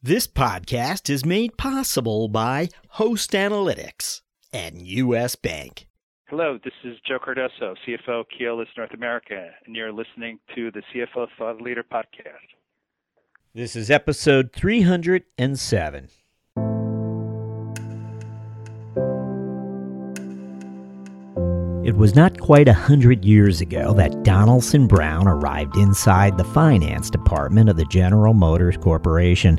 [0.00, 4.20] This podcast is made possible by Host Analytics
[4.52, 5.34] and U.S.
[5.34, 5.88] Bank.
[6.28, 11.26] Hello, this is Joe Cardoso, CFO Keolis North America, and you're listening to the CFO
[11.36, 12.46] Thought Leader podcast.
[13.54, 16.08] This is episode 307.
[21.84, 27.10] It was not quite a hundred years ago that Donaldson Brown arrived inside the finance
[27.10, 29.58] department of the General Motors Corporation.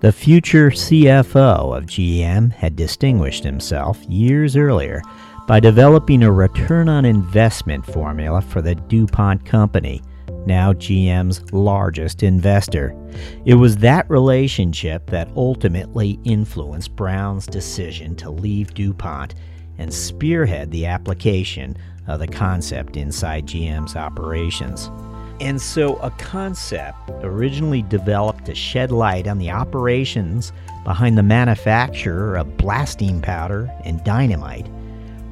[0.00, 5.02] The future CFO of GM had distinguished himself years earlier
[5.46, 10.00] by developing a return on investment formula for the DuPont Company,
[10.46, 12.96] now GM's largest investor.
[13.44, 19.34] It was that relationship that ultimately influenced Brown's decision to leave DuPont
[19.76, 24.90] and spearhead the application of the concept inside GM's operations.
[25.40, 30.52] And so, a concept originally developed to shed light on the operations
[30.84, 34.68] behind the manufacture of blasting powder and dynamite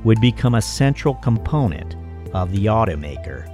[0.05, 1.95] would become a central component
[2.35, 3.47] of the automaker,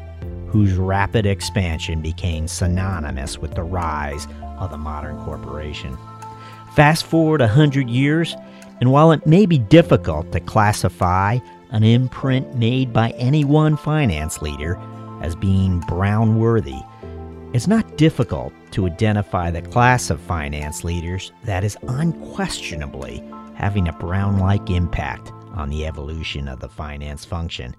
[0.48, 5.98] whose rapid expansion became synonymous with the rise of the modern corporation.
[6.76, 8.36] Fast forward a hundred years,
[8.80, 11.38] and while it may be difficult to classify
[11.70, 14.78] an imprint made by any one finance leader
[15.24, 16.82] as being Brown worthy,
[17.54, 23.92] it's not difficult to identify the class of finance leaders that is unquestionably having a
[23.94, 27.74] Brown like impact on the evolution of the finance function.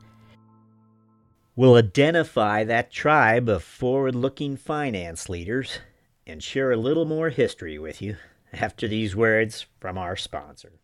[1.55, 5.77] We'll identify that tribe of forward looking finance leaders
[6.25, 8.17] and share a little more history with you
[8.53, 10.79] after these words from our sponsor.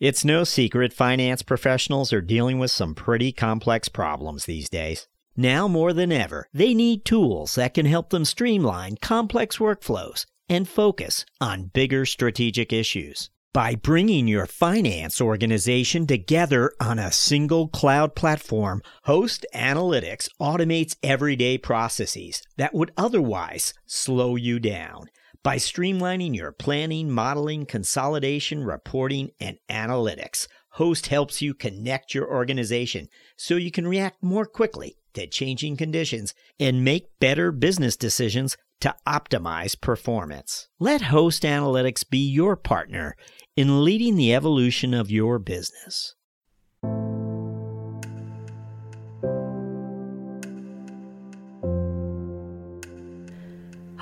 [0.00, 5.06] It's no secret finance professionals are dealing with some pretty complex problems these days.
[5.36, 10.68] Now more than ever, they need tools that can help them streamline complex workflows and
[10.68, 13.30] focus on bigger strategic issues.
[13.52, 21.56] By bringing your finance organization together on a single cloud platform, Host Analytics automates everyday
[21.56, 25.06] processes that would otherwise slow you down
[25.44, 30.48] by streamlining your planning, modeling, consolidation, reporting, and analytics.
[30.70, 36.34] Host helps you connect your organization so you can react more quickly to changing conditions
[36.58, 40.68] and make better business decisions to optimize performance.
[40.80, 43.14] Let Host Analytics be your partner
[43.54, 46.16] in leading the evolution of your business.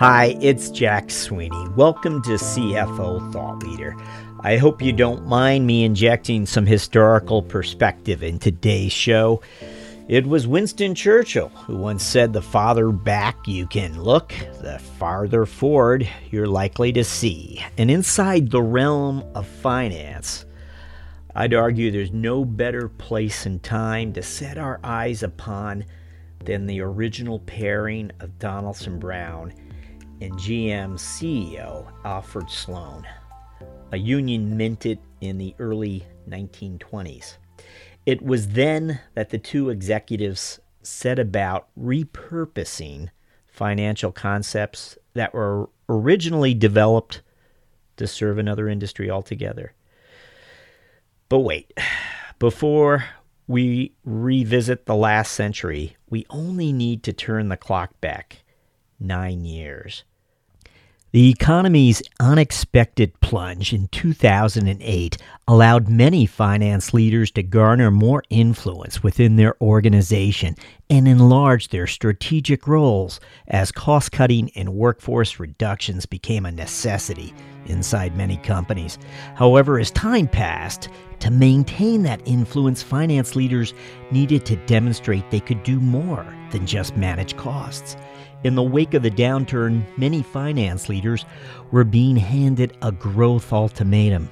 [0.03, 1.69] Hi, it's Jack Sweeney.
[1.77, 3.95] Welcome to CFO Thought Leader.
[4.41, 9.43] I hope you don't mind me injecting some historical perspective in today's show.
[10.09, 15.47] It was Winston Churchill who once said, The farther back you can look, the farther
[15.47, 17.65] forward you're likely to see.
[17.79, 20.47] And inside the realm of finance,
[21.37, 25.85] I'd argue there's no better place and time to set our eyes upon
[26.45, 29.53] than the original pairing of Donaldson Brown
[30.23, 33.05] and GM CEO Alfred Sloan,
[33.91, 37.39] a union minted in the early 1920s.
[38.07, 43.09] It was then that the two executives set about repurposing
[43.49, 47.23] financial concepts that were originally developed
[47.97, 49.75] to serve another industry altogether.
[51.29, 51.77] But wait,
[52.39, 53.07] before
[53.49, 58.45] we revisit the last century, we only need to turn the clock back
[59.01, 60.05] nine years.
[61.13, 69.37] The economy's unexpected plunge in 2008 allowed many finance leaders to garner more influence within
[69.37, 70.57] their organization
[70.89, 77.35] and enlarge their strategic roles as cost cutting and workforce reductions became a necessity
[77.67, 78.99] inside many companies.
[79.35, 83.75] However, as time passed, to maintain that influence, finance leaders
[84.11, 87.97] needed to demonstrate they could do more than just manage costs.
[88.45, 91.25] In the wake of the downturn, many finance leaders
[91.71, 94.31] were being handed a growth ultimatum.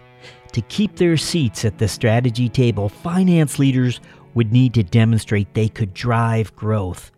[0.53, 4.01] To keep their seats at the strategy table, finance leaders
[4.35, 7.13] would need to demonstrate they could drive growth.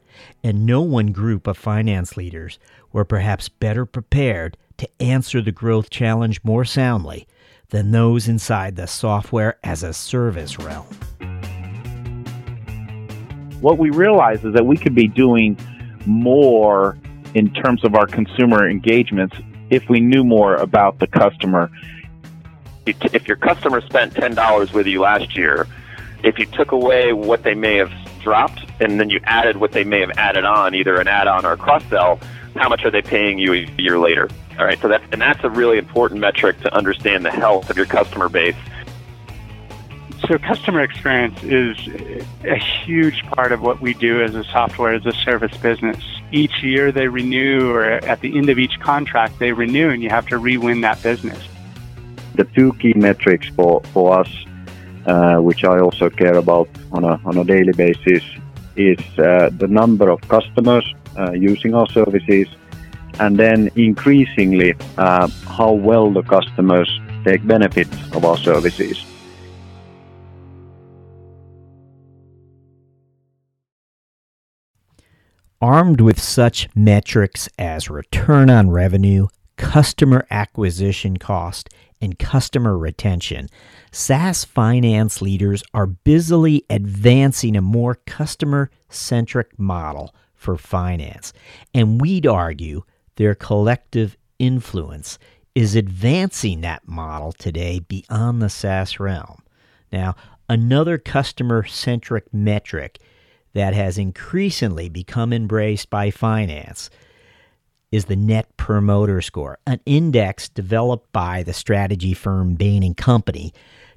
[0.45, 2.59] And no one group of finance leaders
[2.93, 7.27] were perhaps better prepared to answer the growth challenge more soundly
[7.71, 10.87] than those inside the software as a service realm.
[13.63, 15.57] What we realize is that we could be doing
[16.07, 16.99] more
[17.35, 19.37] in terms of our consumer engagements
[19.71, 21.71] if we knew more about the customer.
[22.85, 25.67] If your customer spent $10 with you last year,
[26.23, 29.85] if you took away what they may have dropped and then you added what they
[29.85, 32.21] may have added on, either an add on or a cross sell,
[32.57, 34.29] how much are they paying you a year later?
[34.59, 37.77] All right, so that's and that's a really important metric to understand the health of
[37.77, 38.57] your customer base.
[40.33, 41.77] So customer experience is
[42.45, 46.03] a huge part of what we do as a software as a service business.
[46.31, 50.09] Each year they renew, or at the end of each contract they renew, and you
[50.09, 51.47] have to re-win that business.
[52.35, 54.47] The two key metrics for, for us,
[55.05, 58.25] uh, which I also care about on a, on a daily basis,
[58.75, 62.49] is uh, the number of customers uh, using our services,
[63.21, 66.89] and then increasingly uh, how well the customers
[67.23, 69.05] take benefit of our services.
[75.63, 81.69] Armed with such metrics as return on revenue, customer acquisition cost,
[82.01, 83.49] and customer retention,
[83.93, 91.33] SaaS finance leaders are busily advancing a more customer centric model for finance.
[91.73, 92.83] And we'd argue
[93.15, 95.17] their collective influence
[95.55, 99.45] is advancing that model today beyond the SaaS realm.
[99.93, 100.17] Now,
[100.49, 102.99] another customer centric metric
[103.53, 106.91] that has increasingly become embraced by finance
[107.91, 113.53] is the net promoter score, an index developed by the strategy firm Bain and Company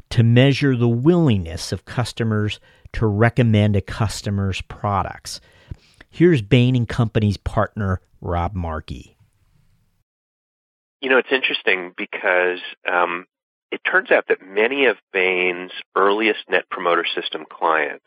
[0.10, 2.60] to measure the willingness of customers
[2.94, 5.40] to recommend a customer's products.
[6.10, 9.18] Here's Bain and Company's partner Rob Markey.
[11.02, 12.60] You know, it's interesting because
[12.90, 13.26] um,
[13.72, 18.06] it turns out that many of Bain's earliest Net Promoter System clients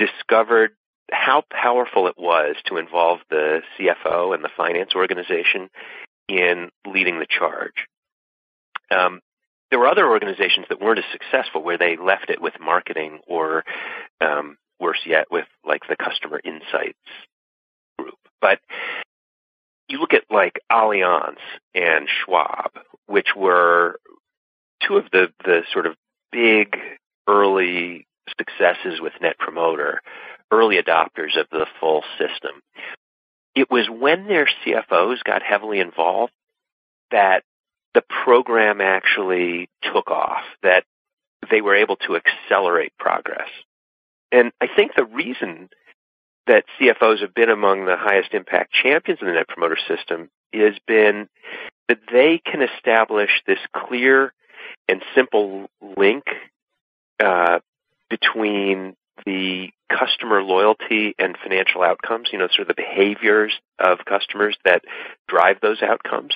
[0.00, 0.72] discovered
[1.12, 5.68] how powerful it was to involve the CFO and the finance organization
[6.28, 7.86] in leading the charge.
[8.90, 9.20] Um,
[9.70, 13.64] there were other organizations that weren't as successful where they left it with marketing or
[14.20, 16.98] um, worse yet with like the customer insights
[17.98, 18.18] group.
[18.40, 18.60] But
[19.88, 21.38] you look at like Allianz
[21.74, 22.70] and Schwab,
[23.06, 24.00] which were
[24.86, 25.94] two of the, the sort of
[26.32, 26.76] big
[27.28, 28.06] early
[28.38, 30.00] successes with Net Promoter,
[30.50, 32.62] early adopters of the full system.
[33.54, 36.32] It was when their CFOs got heavily involved
[37.10, 37.42] that
[37.94, 40.84] the program actually took off, that
[41.50, 43.48] they were able to accelerate progress.
[44.30, 45.68] And I think the reason
[46.46, 50.74] that CFOs have been among the highest impact champions in the Net Promoter System has
[50.86, 51.28] been
[51.88, 54.32] that they can establish this clear
[54.88, 56.24] and simple link
[57.22, 57.58] uh,
[58.10, 64.56] between the customer loyalty and financial outcomes, you know, sort of the behaviors of customers
[64.64, 64.82] that
[65.28, 66.34] drive those outcomes.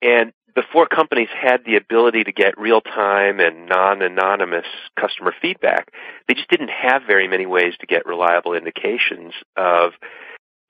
[0.00, 4.66] And before companies had the ability to get real time and non anonymous
[4.98, 5.92] customer feedback,
[6.26, 9.92] they just didn't have very many ways to get reliable indications of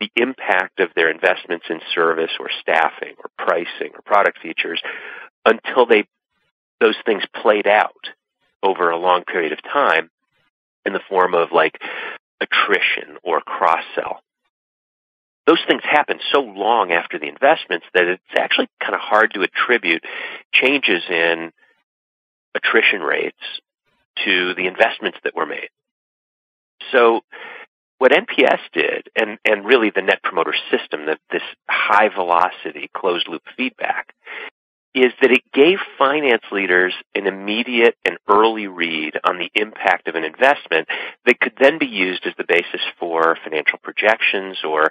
[0.01, 4.81] the impact of their investments in service or staffing or pricing or product features
[5.45, 6.07] until they
[6.81, 8.11] those things played out
[8.63, 10.11] over a long period of time
[10.85, 11.79] in the form of like
[12.41, 14.21] attrition or cross sell.
[15.47, 19.43] Those things happen so long after the investments that it's actually kind of hard to
[19.43, 20.05] attribute
[20.53, 21.53] changes in
[22.55, 23.37] attrition rates
[24.25, 25.71] to the investments that were made.
[26.93, 27.23] So
[27.99, 33.27] what NPS did, and, and really the Net Promoter System, that this high velocity closed
[33.29, 34.15] loop feedback,
[35.03, 40.15] is that it gave finance leaders an immediate and early read on the impact of
[40.15, 40.89] an investment
[41.27, 44.91] that could then be used as the basis for financial projections or,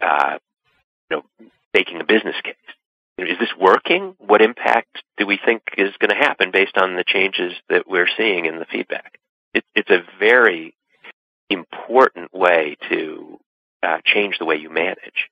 [0.00, 0.38] uh,
[1.10, 2.54] you know, making a business case.
[3.18, 4.14] Is this working?
[4.18, 8.08] What impact do we think is going to happen based on the changes that we're
[8.16, 9.18] seeing in the feedback?
[9.52, 10.74] It, it's a very
[11.50, 13.38] important way to
[13.82, 15.28] uh, change the way you manage.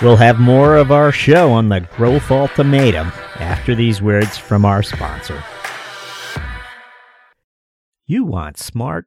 [0.00, 3.08] We'll have more of our show on the Growth Ultimatum
[3.40, 5.42] after these words from our sponsor.
[8.06, 9.06] You want smart,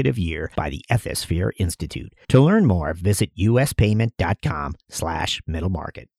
[0.01, 2.13] consecutive year by the Ethisphere Institute.
[2.29, 6.09] To learn more, visit uspayment.com slash middle market.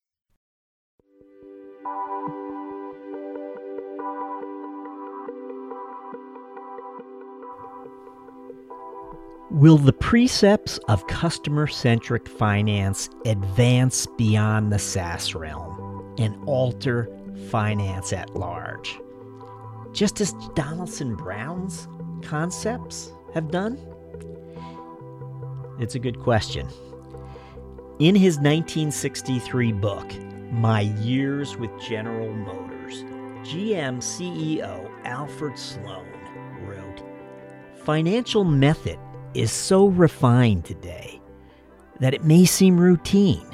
[9.50, 17.10] Will the precepts of customer centric finance advance beyond the SaaS realm and alter
[17.50, 18.98] finance at large?
[19.92, 21.86] Just as Donaldson Brown's
[22.22, 23.78] concepts have done?
[25.78, 26.68] It's a good question.
[27.98, 30.12] In his 1963 book,
[30.50, 33.04] My Years with General Motors,
[33.42, 36.06] GM CEO Alfred Sloan
[36.62, 37.02] wrote
[37.84, 38.98] Financial method
[39.34, 41.20] is so refined today
[42.00, 43.46] that it may seem routine.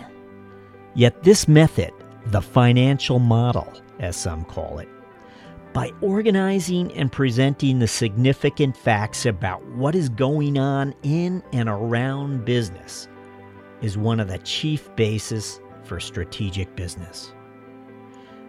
[0.95, 1.93] Yet, this method,
[2.27, 4.89] the financial model, as some call it,
[5.79, 12.45] by organizing and presenting the significant facts about what is going on in and around
[12.45, 13.07] business,
[13.81, 17.33] is one of the chief bases for strategic business.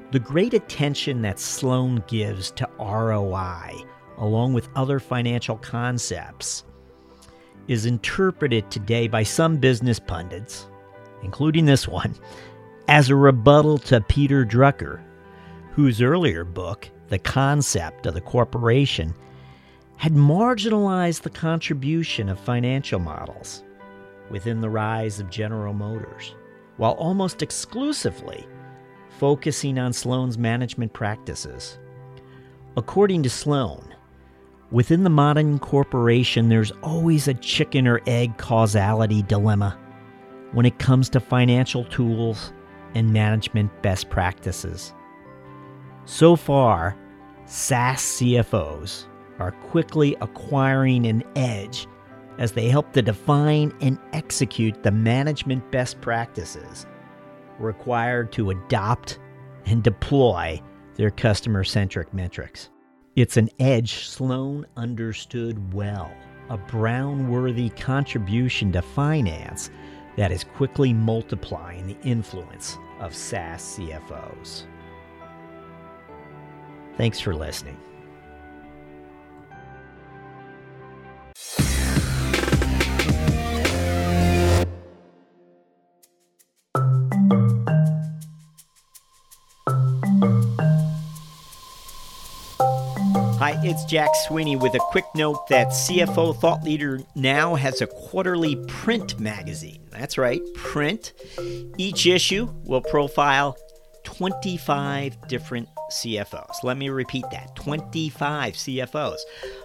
[0.09, 3.75] The great attention that Sloan gives to ROI,
[4.17, 6.63] along with other financial concepts,
[7.67, 10.65] is interpreted today by some business pundits,
[11.21, 12.15] including this one,
[12.87, 14.99] as a rebuttal to Peter Drucker,
[15.73, 19.13] whose earlier book, The Concept of the Corporation,
[19.97, 23.63] had marginalized the contribution of financial models
[24.29, 26.35] within the rise of General Motors,
[26.77, 28.47] while almost exclusively
[29.17, 31.77] focusing on Sloan's management practices.
[32.77, 33.93] According to Sloan,
[34.71, 39.75] Within the modern corporation, there's always a chicken or egg causality dilemma
[40.51, 42.53] when it comes to financial tools
[42.93, 44.93] and management best practices.
[46.09, 46.97] So far,
[47.45, 49.05] SaaS CFOs
[49.37, 51.85] are quickly acquiring an edge
[52.39, 56.87] as they help to define and execute the management best practices
[57.59, 59.19] required to adopt
[59.67, 60.59] and deploy
[60.95, 62.71] their customer centric metrics.
[63.15, 66.11] It's an edge Sloan understood well,
[66.49, 69.69] a Brown worthy contribution to finance
[70.17, 74.65] that is quickly multiplying the influence of SaaS CFOs.
[76.99, 77.77] Thanks for listening.
[93.37, 97.87] Hi, it's Jack Sweeney with a quick note that CFO Thought Leader now has a
[97.87, 99.87] quarterly print magazine.
[99.89, 101.13] That's right, print.
[101.77, 103.55] Each issue will profile
[104.19, 106.61] 25 different CFOs.
[106.61, 109.19] Let me repeat that 25 CFOs.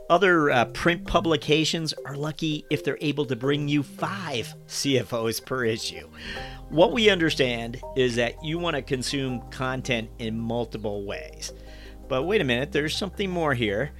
[0.08, 5.64] Other uh, print publications are lucky if they're able to bring you five CFOs per
[5.64, 6.08] issue.
[6.68, 11.52] What we understand is that you want to consume content in multiple ways.
[12.08, 13.90] But wait a minute, there's something more here.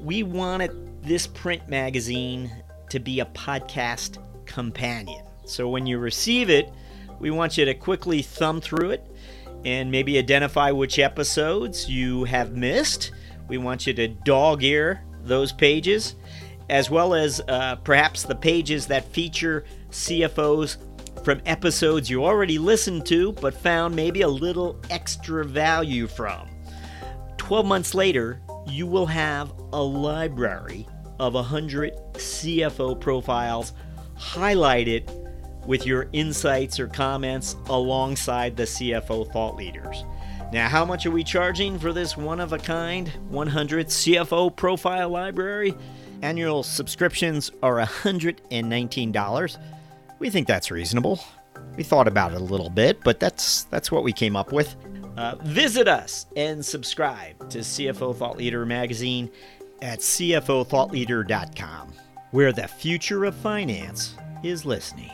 [0.00, 2.50] We wanted this print magazine
[2.88, 5.26] to be a podcast companion.
[5.44, 6.72] So when you receive it,
[7.20, 9.06] we want you to quickly thumb through it
[9.64, 13.12] and maybe identify which episodes you have missed.
[13.48, 16.16] We want you to dog ear those pages,
[16.70, 20.76] as well as uh, perhaps the pages that feature CFOs
[21.24, 26.48] from episodes you already listened to but found maybe a little extra value from.
[27.36, 30.86] 12 months later, you will have a library
[31.18, 33.72] of 100 CFO profiles
[34.16, 35.08] highlighted
[35.68, 40.02] with your insights or comments alongside the CFO thought leaders.
[40.50, 45.10] Now, how much are we charging for this one of a kind 100 CFO profile
[45.10, 45.74] library?
[46.22, 49.58] Annual subscriptions are $119.
[50.18, 51.20] We think that's reasonable.
[51.76, 54.74] We thought about it a little bit, but that's that's what we came up with.
[55.18, 59.30] Uh, visit us and subscribe to CFO Thought Leader magazine
[59.82, 61.92] at CFOThoughtLeader.com,
[62.30, 65.10] where the future of finance is listening.